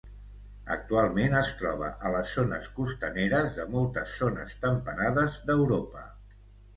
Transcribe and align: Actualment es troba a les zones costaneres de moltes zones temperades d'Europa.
Actualment 0.75 1.33
es 1.41 1.49
troba 1.57 1.89
a 2.09 2.13
les 2.15 2.31
zones 2.39 2.69
costaneres 2.77 3.53
de 3.57 3.65
moltes 3.75 4.15
zones 4.23 4.57
temperades 4.65 5.37
d'Europa. 5.51 6.03